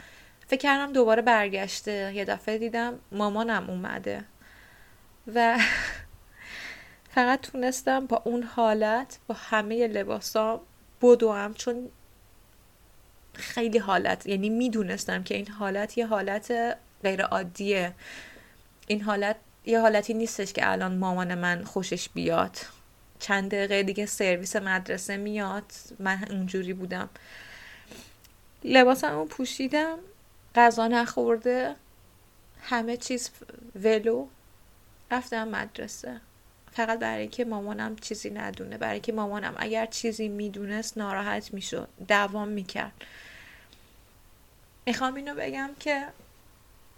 فکر 0.47 0.59
کردم 0.59 0.93
دوباره 0.93 1.21
برگشته. 1.21 2.11
یه 2.15 2.25
دفعه 2.25 2.57
دیدم 2.57 2.99
مامانم 3.11 3.69
اومده. 3.69 4.23
و 5.27 5.59
فقط 7.15 7.41
تونستم 7.41 8.05
با 8.05 8.21
اون 8.25 8.43
حالت 8.43 9.19
با 9.27 9.35
همه 9.35 9.87
لباسام 9.87 10.59
بدوم 11.01 11.53
چون 11.53 11.89
خیلی 13.33 13.77
حالت 13.77 14.25
یعنی 14.25 14.49
می‌دونستم 14.49 15.23
که 15.23 15.35
این 15.35 15.47
حالت 15.47 15.97
یه 15.97 16.07
حالت 16.07 16.77
غیر 17.03 17.21
عادیه 17.21 17.93
این 18.87 19.01
حالت 19.01 19.35
یه 19.65 19.79
حالتی 19.79 20.13
نیستش 20.13 20.53
که 20.53 20.71
الان 20.71 20.97
مامان 20.97 21.35
من 21.35 21.63
خوشش 21.63 22.09
بیاد. 22.09 22.57
چند 23.19 23.51
دقیقه 23.51 23.83
دیگه 23.83 24.05
سرویس 24.05 24.55
مدرسه 24.55 25.17
میاد. 25.17 25.71
من 25.99 26.25
اونجوری 26.29 26.73
بودم. 26.73 27.09
لباسم 28.63 29.25
پوشیدم. 29.25 29.97
غذا 30.55 30.87
نخورده. 30.87 31.75
همه 32.61 32.97
چیز 32.97 33.29
ولو. 33.83 34.27
رفتم 35.11 35.47
مدرسه. 35.47 36.21
فقط 36.71 36.99
برای 36.99 37.21
اینکه 37.21 37.45
مامانم 37.45 37.95
چیزی 37.95 38.29
ندونه. 38.29 38.77
برای 38.77 38.93
اینکه 38.93 39.11
مامانم 39.11 39.53
اگر 39.57 39.85
چیزی 39.85 40.27
می‌دونست 40.27 40.97
ناراحت 40.97 41.53
می‌شد. 41.53 41.89
دوام 42.07 42.47
می‌کرد. 42.47 42.91
می‌خوام 44.85 45.15
اینو 45.15 45.35
بگم 45.35 45.69
که 45.79 46.07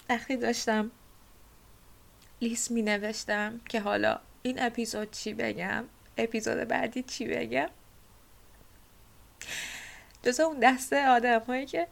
وقتی 0.09 0.37
داشتم 0.37 0.91
لیست 2.41 2.71
می 2.71 2.81
نوشتم 2.81 3.59
که 3.69 3.79
حالا 3.79 4.19
این 4.43 4.61
اپیزود 4.61 5.11
چی 5.11 5.33
بگم 5.33 5.85
اپیزود 6.17 6.57
بعدی 6.57 7.03
چی 7.03 7.27
بگم 7.27 7.69
جز 10.23 10.39
اون 10.39 10.59
دسته 10.59 11.07
آدم 11.07 11.39
هایی 11.39 11.65
که 11.65 11.87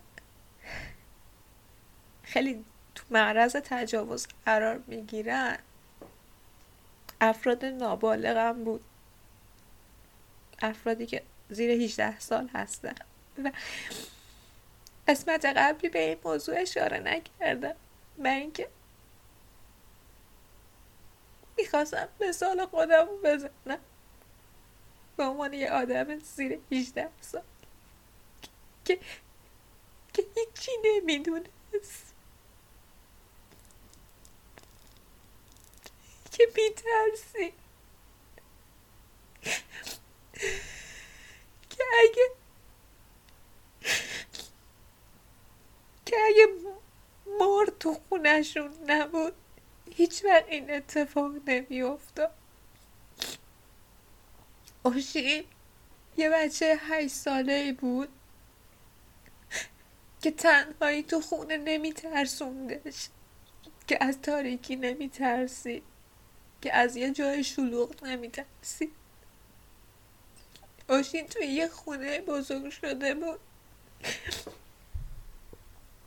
خیلی 2.23 2.65
تو 2.95 3.03
معرض 3.11 3.55
تجاوز 3.55 4.27
قرار 4.45 4.81
می‌گیرن. 4.87 5.57
افراد 7.23 7.65
نابالغم 7.65 8.63
بود. 8.63 8.83
افرادی 10.61 11.05
که 11.05 11.23
زیر 11.49 11.71
18 11.71 12.19
سال 12.19 12.47
هستن. 12.53 12.95
و 13.43 13.51
قسمت 15.07 15.45
قبلی 15.45 15.89
به 15.89 15.99
این 16.09 16.17
موضوع 16.25 16.55
اشاره 16.61 16.99
نکردم. 16.99 17.75
برای 18.17 18.41
اینکه 18.41 18.69
می‌خواستم 21.57 22.09
مثال 22.21 22.65
خودم 22.65 23.07
بزنم. 23.23 23.79
به 25.17 25.23
عنوان 25.23 25.53
یه 25.53 25.71
آدم 25.71 26.19
زیر 26.19 26.59
18 26.71 27.09
سال. 27.21 27.43
که 28.85 28.99
که 30.13 30.25
هیچی 30.35 30.71
نمی‌دونست. 30.85 32.12
که 36.33 36.47
میترسی. 36.55 37.53
که 41.69 41.83
اگه 42.03 42.29
که 46.05 46.15
اگه 46.27 46.47
مار 47.39 47.65
تو 47.79 47.97
خونشون 48.09 48.71
نبود 48.87 49.33
هیچ 49.91 50.25
وقت 50.25 50.45
این 50.47 50.71
اتفاق 50.71 51.31
نمیافتاد. 51.47 52.31
اوشی 54.83 55.47
یه 56.17 56.29
بچه 56.29 56.79
هشت 56.79 57.13
ساله 57.13 57.73
بود 57.73 58.09
که 60.21 60.31
تنهایی 60.31 61.03
تو 61.03 61.21
خونه 61.21 61.57
نمیترسوندش 61.57 63.09
که 63.87 64.03
از 64.03 64.21
تاریکی 64.21 64.75
نمیترسی 64.75 65.83
که 66.63 66.75
از 66.75 66.95
یه 66.95 67.11
جای 67.11 67.43
شلوغ 67.43 68.03
نمیترسی. 68.03 68.91
اوشین 70.89 71.27
توی 71.27 71.45
یه 71.45 71.67
خونه 71.67 72.21
بزرگ 72.21 72.69
شده 72.69 73.15
بود. 73.15 73.39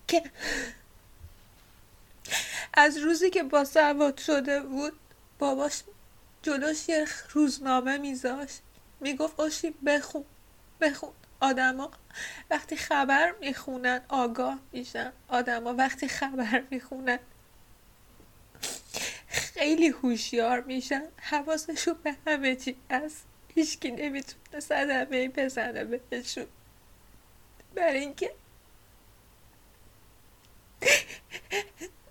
که 0.09 0.23
از 2.75 2.97
روزی 2.97 3.31
که 3.31 3.43
با 3.43 3.65
سواد 3.65 4.19
شده 4.19 4.61
بود 4.61 4.93
باباش 5.39 5.83
جلوش 6.43 6.89
یه 6.89 7.07
روزنامه 7.33 7.99
میذاشت. 7.99 8.61
می‌گفت 9.01 9.41
آشی 9.41 9.71
بخون 9.87 10.25
بخون. 10.81 11.13
آدما 11.41 11.91
وقتی 12.51 12.77
خبر 12.77 13.35
می‌خونن 13.41 14.01
آگاه 14.09 14.59
میشن. 14.73 15.13
آدما 15.29 15.75
وقتی 15.75 16.09
خبر 16.09 16.63
می‌خونن. 16.71 17.19
خیلی 19.37 19.89
هوشیار 19.89 20.61
میشن 20.61 21.03
حواسشون 21.17 21.95
به 22.03 22.17
همه 22.27 22.57
چی 22.57 22.77
هست. 22.91 23.25
هیچکی 23.55 23.91
نمی‌تونه 23.91 24.61
صدمه 24.61 25.29
بزنه 25.29 25.85
بهشون 25.85 26.47
برای 27.75 27.99
اینکه 27.99 28.35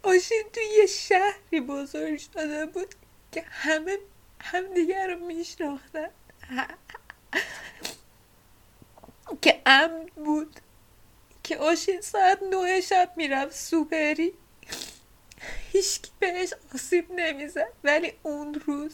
آشین 0.04 0.44
توی 0.54 0.64
یه 0.78 0.86
شهری 0.86 1.62
بزرگ 1.62 2.20
شده 2.20 2.66
بود 2.66 2.96
که 3.32 3.42
همه 3.42 3.98
همدیگر 4.42 5.08
رو 5.08 5.26
میشناختن. 5.26 6.10
که 9.42 9.62
امن 9.66 10.06
بود. 10.16 10.60
که 11.44 11.58
آشین 11.58 12.02
ساعت 12.02 12.40
نه 12.44 12.82
شب 12.82 13.14
می‌رفت 13.16 13.56
سوپری. 13.56 14.34
هیچکی 15.76 16.12
بهش 16.20 16.54
آسیب 16.76 17.12
نمی‌زد. 17.12 17.72
ولی 17.84 18.14
اون 18.24 18.54
روز 18.54 18.94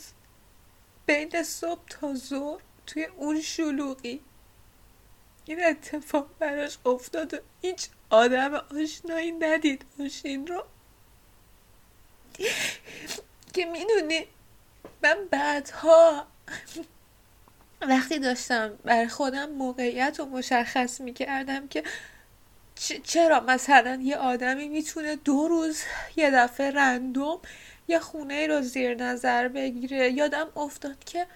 بین 1.05 1.43
صبح 1.43 1.81
تا 1.89 2.13
ظهر 2.13 2.61
توی 2.87 3.05
اون 3.05 3.41
شلوغی 3.41 4.21
این 5.45 5.63
اتفاق 5.63 6.29
براش 6.39 6.77
افتاد 6.85 7.33
و 7.33 7.37
هیچ 7.61 7.87
آدم 8.09 8.53
آشنایی 8.53 9.31
ندید 9.31 9.85
آشین 9.99 10.47
رو. 10.47 10.63
که 13.53 13.65
می‌دونی 13.65 14.27
من 15.03 15.27
بعدها 15.31 16.27
وقتی 17.81 18.19
داشتم 18.19 18.79
بر 18.83 19.07
خودم 19.07 19.49
موقعیت 19.49 20.19
رو 20.19 20.25
مشخص 20.25 21.01
می‌کردم 21.01 21.67
که 21.67 21.83
چرا 23.03 23.39
مثلا 23.39 23.99
یه 24.03 24.17
آدمی 24.17 24.67
می‌تونه 24.67 25.15
دو 25.15 25.47
روز 25.47 25.81
یه 26.15 26.31
دفعه 26.31 26.71
رندوم 26.71 27.39
یه 27.87 27.99
خونه 27.99 28.47
رو 28.47 28.61
زیر 28.61 28.95
نظر 28.95 29.47
بگیره؟ 29.47 30.11
یادم 30.11 30.47
افتاد 30.55 31.03
که 31.03 31.27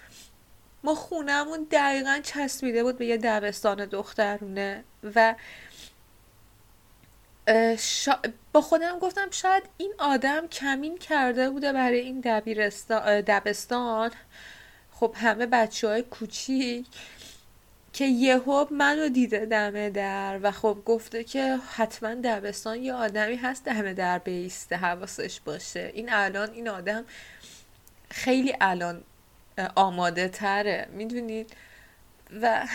ما 0.84 0.96
خونهمون 0.96 1.68
دقیقا 1.72 2.20
چسبیده 2.24 2.84
بود 2.84 2.98
به 2.98 3.06
یه 3.06 3.18
دبستان 3.18 3.86
دخترونه 3.86 4.84
و 5.16 5.36
با 8.54 8.62
خودم 8.62 9.00
گفتم 9.00 9.28
شاید 9.32 9.64
این 9.78 9.94
آدم 9.98 10.48
کمین 10.48 10.98
کرده 10.98 11.50
بوده 11.50 11.74
برای 11.74 12.00
این 12.00 12.22
دبستان. 13.28 14.12
خب 14.92 15.16
همه 15.18 15.46
بچه 15.46 15.88
های 15.88 16.04
کوچیک. 16.04 16.86
که 17.96 18.06
یهو 18.06 18.66
منو 18.72 19.10
دیده 19.10 19.46
دمه 19.46 19.90
در 19.90 20.40
و 20.44 20.52
خب 20.52 20.78
گفته 20.86 21.24
که 21.24 21.58
حتما 21.76 22.14
دبستان 22.14 22.84
یه 22.84 22.94
آدمی 22.94 23.36
هست 23.36 23.66
دمه 23.66 23.94
در 23.94 24.20
بیسته 24.20 24.76
حواسش 24.76 25.40
باشه. 25.40 25.92
این 25.94 26.14
الان 26.14 26.50
این 26.50 26.70
آدم 26.70 27.06
خیلی 28.10 28.56
الان 28.62 29.04
آماده 29.76 30.28
تره 30.28 30.88
می‌دونید؟ 30.92 31.54
و 32.42 32.68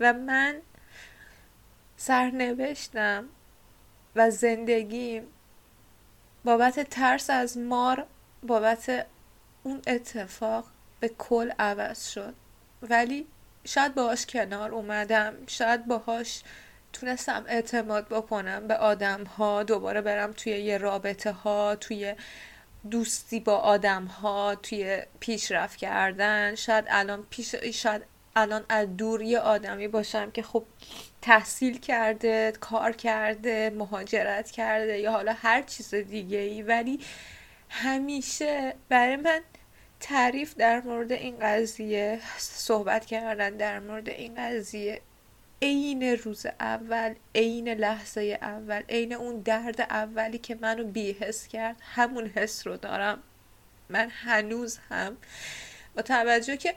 و 0.00 0.12
من 0.12 0.56
سرنوشتم 1.96 3.28
و 4.16 4.30
زندگیم 4.30 5.22
بابت 6.44 6.80
ترس 6.80 7.30
از 7.30 7.58
مار 7.58 8.06
بابت 8.42 9.06
اون 9.62 9.82
اتفاق 9.86 10.64
به 11.00 11.08
کل 11.08 11.50
عوض 11.58 12.08
شد. 12.08 12.34
ولی 12.82 13.26
شاید 13.66 13.94
باهاش 13.94 14.26
کنار 14.26 14.70
اومدم 14.72 15.34
شاید 15.46 15.86
باهاش 15.86 16.42
تونستم 16.92 17.44
اعتماد 17.48 18.08
بکنم 18.08 18.66
به 18.68 18.74
آدم 18.74 19.24
ها 19.24 19.62
دوباره 19.62 20.00
برم 20.00 20.32
توی 20.32 20.52
یه 20.52 20.78
رابطه 20.78 21.32
ها 21.32 21.76
توی 21.76 22.14
دوستی 22.90 23.40
با 23.40 23.56
آدم 23.56 24.04
ها 24.04 24.54
توی 24.54 25.02
پیشرفت 25.20 25.76
کردن. 25.76 26.54
شاید 26.54 26.84
الان 26.88 27.26
پیش 27.30 27.54
شاید 27.54 28.02
الان 28.36 28.64
از 28.68 28.96
دور 28.96 29.22
یه 29.22 29.38
آدمی 29.38 29.88
باشم 29.88 30.30
که 30.30 30.42
خب 30.42 30.64
تحصیل 31.22 31.78
کرده 31.78 32.52
کار 32.60 32.92
کرده 32.92 33.70
مهاجرت 33.70 34.50
کرده 34.50 34.98
یا 34.98 35.12
حالا 35.12 35.32
هر 35.32 35.62
چیز 35.62 35.94
دیگه 35.94 36.38
ای 36.38 36.62
ولی 36.62 37.00
همیشه 37.68 38.74
برای 38.88 39.16
من 39.16 39.40
تعریف 40.00 40.54
در 40.54 40.80
مورد 40.80 41.12
این 41.12 41.36
قضیه 41.40 42.20
صحبت 42.38 43.06
کردن 43.06 43.50
در 43.50 43.80
مورد 43.80 44.08
این 44.08 44.34
قضیه 44.34 45.00
عین 45.62 46.02
روز 46.02 46.46
اول 46.60 47.14
عین 47.34 47.68
لحظه 47.68 48.38
اول 48.42 48.82
عین 48.88 49.12
اون 49.12 49.40
درد 49.40 49.80
اولی 49.80 50.38
که 50.38 50.54
منو 50.54 50.84
بیحس 50.84 51.46
کرد 51.46 51.76
همون 51.80 52.26
حس 52.26 52.66
رو 52.66 52.76
دارم. 52.76 53.22
من 53.88 54.08
هنوز 54.10 54.78
هم 54.88 55.16
با 55.96 56.02
توجه 56.02 56.56
که 56.56 56.74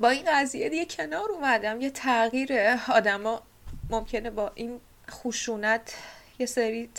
با 0.00 0.10
این 0.10 0.24
قضیه 0.32 0.68
دیگه 0.68 0.84
کنار 0.84 1.30
اومدم 1.30 1.80
یه 1.80 1.90
تغییر 1.90 2.52
آدما 2.88 3.42
ممکنه 3.90 4.30
با 4.30 4.52
این 4.54 4.80
خشونت 5.10 5.94
یه 6.38 6.46
سری 6.46 6.90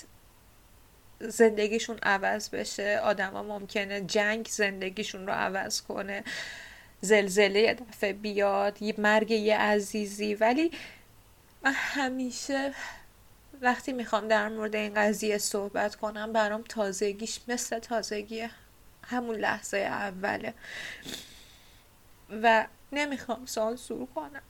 زندگیشون 1.19 1.97
عوض 2.03 2.49
بشه 2.49 2.99
آدما 3.03 3.43
ممکنه 3.43 4.01
جنگ 4.01 4.47
زندگیشون 4.47 5.27
رو 5.27 5.33
عوض 5.33 5.81
کنه 5.81 6.23
زلزله 7.01 7.59
یه 7.59 7.73
دفعه 7.73 8.13
بیاد 8.13 8.81
یه 8.81 8.95
مرگ 8.97 9.31
یه 9.31 9.57
عزیزی. 9.57 10.35
ولی 10.35 10.71
من 11.61 11.73
همیشه 11.75 12.73
وقتی 13.61 13.93
می‌خوام 13.93 14.27
در 14.27 14.49
مورد 14.49 14.75
این 14.75 14.93
قضیه 14.93 15.37
صحبت 15.37 15.95
کنم 15.95 16.33
برام 16.33 16.63
تازگیش 16.69 17.39
مثل 17.47 17.79
تازگی 17.79 18.49
همون 19.03 19.35
لحظه 19.35 19.77
اوله. 19.77 20.53
و 22.43 22.67
نمی‌خوام 22.91 23.45
سانسور 23.45 24.07
کنم. 24.15 24.41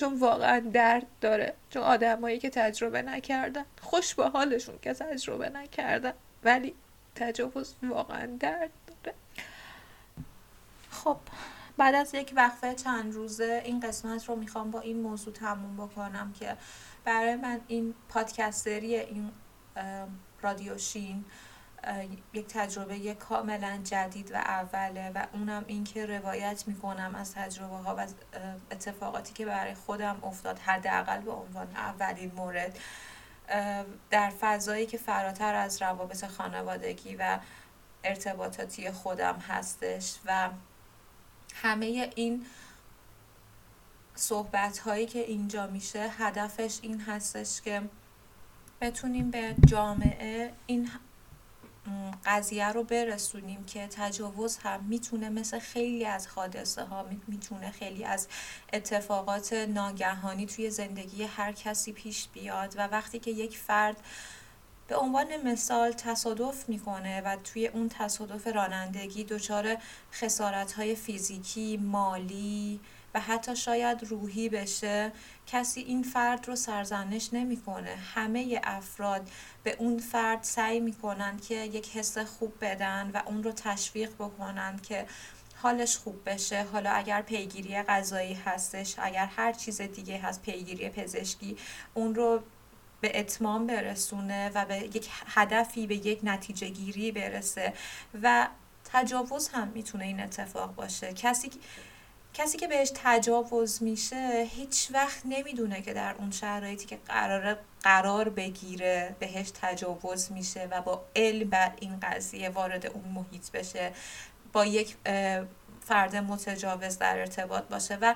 چون 0.00 0.18
واقعا 0.18 0.60
درد 0.72 1.06
داره 1.20 1.54
چون 1.70 1.82
آدمایی 1.82 2.38
که 2.38 2.50
تجربه 2.50 3.02
نکردن 3.02 3.64
خوش 3.80 4.14
به 4.14 4.28
حالشون 4.28 4.78
که 4.82 4.94
تجربه 4.94 5.48
نکردن 5.48 6.12
ولی 6.44 6.74
تجاوز 7.14 7.74
واقعا 7.82 8.26
درد 8.40 8.70
داره. 8.86 9.16
خب 10.90 11.16
بعد 11.76 11.94
از 11.94 12.14
یک 12.14 12.32
وقفه 12.36 12.74
چند 12.74 13.14
روزه 13.14 13.62
این 13.64 13.80
قسمت 13.80 14.28
رو 14.28 14.36
می‌خوام 14.36 14.70
با 14.70 14.80
این 14.80 15.00
موضوع 15.00 15.34
تموم 15.34 15.86
بکنم 15.86 16.32
که 16.32 16.56
برای 17.04 17.36
من 17.36 17.60
این 17.68 17.94
پادکستری 18.08 18.96
این 18.96 19.30
رادیوشین 20.42 21.24
یک 22.32 22.46
تجربه 22.46 23.14
کاملا 23.14 23.80
جدید 23.84 24.32
و 24.32 24.36
اوله 24.36 25.10
و 25.14 25.26
اونم 25.32 25.64
این 25.66 25.84
که 25.84 26.06
روایت 26.06 26.64
می‌کنم 26.66 27.14
از 27.14 27.34
تجربه 27.34 27.76
ها 27.76 27.96
و 27.98 28.06
اتفاقاتی 28.70 29.32
که 29.32 29.46
برای 29.46 29.74
خودم 29.74 30.18
افتاد 30.22 30.58
حداقل 30.58 31.20
به 31.20 31.30
عنوان 31.30 31.76
اولین 31.76 32.32
مورد. 32.36 32.78
در 34.10 34.30
فضایی 34.40 34.86
که 34.86 34.98
فراتر 34.98 35.54
از 35.54 35.82
روابط 35.82 36.24
خانوادگی 36.24 37.16
و 37.16 37.38
ارتباطاتی 38.04 38.90
خودم 38.90 39.34
هستش 39.34 40.14
و 40.26 40.50
همه 41.54 42.10
این 42.16 42.46
صحبت 44.14 44.78
هایی 44.78 45.06
که 45.06 45.18
اینجا 45.18 45.66
میشه 45.66 46.08
هدفش 46.18 46.78
این 46.82 47.00
هستش 47.00 47.60
که 47.60 47.82
بتونیم 48.80 49.30
به 49.30 49.54
جامعه 49.66 50.52
این 50.66 50.90
قضیه 52.24 52.68
رو 52.68 52.84
برسونیم 52.84 53.64
که 53.64 53.86
تجاوز 53.86 54.56
هم 54.56 54.84
می‌تونه 54.84 55.28
مثل 55.28 55.58
خیلی 55.58 56.06
از 56.06 56.26
حادثه 56.26 56.84
ها 56.84 57.06
می‌تونه 57.26 57.70
خیلی 57.70 58.04
از 58.04 58.28
اتفاقات 58.72 59.52
ناگهانی 59.52 60.46
توی 60.46 60.70
زندگی 60.70 61.22
هر 61.24 61.52
کسی 61.52 61.92
پیش 61.92 62.28
بیاد 62.28 62.74
و 62.76 62.86
وقتی 62.86 63.18
که 63.18 63.30
یک 63.30 63.58
فرد 63.58 63.96
به 64.88 64.96
عنوان 64.96 65.36
مثال 65.44 65.92
تصادف 65.92 66.68
می‌کنه 66.68 67.20
و 67.20 67.36
توی 67.36 67.66
اون 67.66 67.88
تصادف 67.88 68.46
رانندگی 68.46 69.24
دچار 69.24 69.76
خسارت 70.12 70.72
های 70.72 70.94
فیزیکی، 70.94 71.76
مالی 71.76 72.80
و 73.14 73.20
حتی 73.20 73.56
شاید 73.56 74.04
روحی 74.04 74.48
بشه 74.48 75.12
کسی 75.46 75.80
این 75.80 76.02
فرد 76.02 76.48
رو 76.48 76.56
سرزنش 76.56 77.28
نمی‌کنه. 77.32 77.96
همه 78.14 78.60
افراد 78.64 79.30
به 79.62 79.76
اون 79.78 79.98
فرد 79.98 80.42
سعی 80.42 80.80
می‌کنن 80.80 81.36
که 81.36 81.54
یک 81.54 81.96
حس 81.96 82.18
خوب 82.18 82.54
بدن 82.60 83.10
و 83.14 83.22
اون 83.26 83.42
رو 83.42 83.52
تشویق 83.52 84.14
بکنن 84.14 84.78
که 84.82 85.06
حالش 85.56 85.96
خوب 85.96 86.30
بشه. 86.30 86.62
حالا 86.72 86.90
اگر 86.90 87.22
پیگیری 87.22 87.82
غذایی 87.82 88.34
هستش 88.34 88.94
اگر 88.98 89.26
هر 89.26 89.52
چیز 89.52 89.80
دیگه 89.80 90.18
هست 90.18 90.42
پیگیری 90.42 90.88
پزشکی 90.88 91.56
اون 91.94 92.14
رو 92.14 92.42
به 93.00 93.20
اتمام 93.20 93.66
برسونه 93.66 94.50
و 94.54 94.64
به 94.64 94.76
یک 94.76 95.08
هدفی 95.26 95.86
به 95.86 95.94
یک 95.94 96.20
نتیجه 96.22 96.68
گیری 96.68 97.12
برسه 97.12 97.72
و 98.22 98.48
تجاوز 98.84 99.48
هم 99.48 99.68
می‌تونه 99.68 100.04
این 100.04 100.20
اتفاق 100.20 100.74
باشه. 100.74 101.12
کسی 101.12 101.50
کسی 102.34 102.58
که 102.58 102.68
بهش 102.68 102.92
تجاوز 102.94 103.82
میشه 103.82 104.48
هیچ 104.50 104.88
وقت 104.92 105.20
نمی‌دونه 105.24 105.82
که 105.82 105.94
در 105.94 106.14
اون 106.18 106.30
شرایطی 106.30 106.86
که 106.86 106.98
قرار 107.06 107.58
قرار 107.82 108.28
بگیره 108.28 109.16
بهش 109.18 109.52
تجاوز 109.62 110.32
میشه 110.32 110.68
و 110.70 110.82
با 110.82 111.04
علم 111.16 111.50
بر 111.50 111.72
این 111.80 112.00
قضیه 112.00 112.48
وارد 112.48 112.86
اون 112.86 113.04
محیط 113.04 113.50
بشه 113.50 113.92
با 114.52 114.66
یک 114.66 114.96
فرد 115.80 116.16
متجاوز 116.16 116.98
در 116.98 117.18
ارتباط 117.18 117.64
باشه. 117.64 117.98
و 118.00 118.14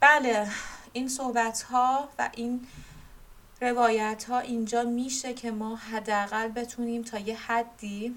بله 0.00 0.48
این 0.92 1.08
صحبت 1.08 1.62
ها 1.62 2.08
و 2.18 2.30
این 2.34 2.66
روایت 3.60 4.24
ها 4.24 4.38
اینجا 4.38 4.82
میشه 4.82 5.34
که 5.34 5.50
ما 5.50 5.76
حداقل 5.76 6.48
بتونیم 6.48 7.02
تا 7.02 7.18
یه 7.18 7.36
حدی 7.36 8.14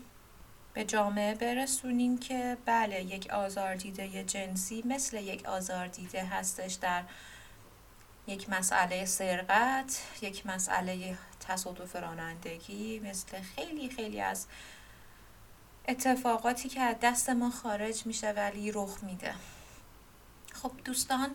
به 0.73 0.83
جامعه 0.83 1.35
برسونیم 1.35 2.17
که 2.17 2.57
بله 2.65 3.03
یک 3.03 3.29
آزاردیده 3.29 4.23
جنسی 4.23 4.83
مثل 4.85 5.17
یک 5.17 5.45
آزاردیده 5.45 6.25
هستش 6.25 6.73
در 6.73 7.03
یک 8.27 8.49
مسئله 8.49 9.05
سرقت 9.05 10.01
یک 10.21 10.45
مسئله 10.45 11.17
تصادف 11.47 11.95
رانندگی 11.95 12.99
مثل 12.99 13.41
خیلی 13.41 13.89
خیلی 13.89 14.21
از 14.21 14.47
اتفاقاتی 15.87 16.69
که 16.69 16.81
از 16.81 16.95
دست 17.01 17.29
ما 17.29 17.49
خارج 17.49 18.05
میشه 18.05 18.31
ولی 18.31 18.71
رخ 18.71 19.03
میده. 19.03 19.33
خب 20.53 20.71
دوستان 20.85 21.29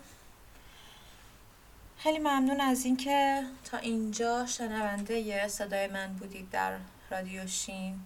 خیلی 1.98 2.18
ممنون 2.18 2.61
از 2.61 2.85
اینکه 2.85 3.42
تا 3.64 3.79
اینجا 3.79 4.46
شنونده 4.46 5.48
صدای 5.48 5.87
من 5.87 6.12
بودید 6.12 6.51
در 6.51 6.79
رادیو 7.11 7.46
شین. 7.46 8.01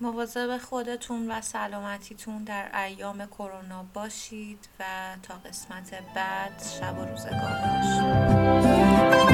مواظب 0.00 0.58
خودتون 0.58 1.30
و 1.30 1.40
سلامتیتون 1.40 2.44
در 2.44 2.84
ایام 2.84 3.26
کرونا 3.26 3.84
باشید 3.94 4.68
و 4.80 4.84
تا 5.22 5.34
قسمت 5.34 5.94
بعد 6.14 6.62
شب 6.80 6.98
و 6.98 7.04
روزگار 7.04 7.58
باشید 7.64 9.29